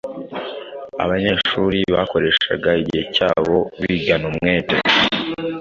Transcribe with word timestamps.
Abanyeshuri 1.03 1.79
bakoreshaga 1.95 2.69
igihe 2.81 3.03
cyabo 3.15 3.55
bigana 3.81 4.25
umwete 4.31 4.75